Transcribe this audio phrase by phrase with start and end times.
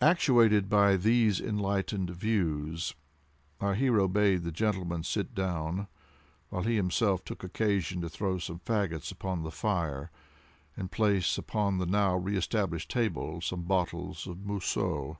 [0.00, 2.94] Actuated by these enlightened views,
[3.60, 5.88] our hero bade the gentleman sit down,
[6.48, 10.10] while he himself took occasion to throw some fagots upon the fire,
[10.74, 15.18] and place upon the now re established table some bottles of Mousseux.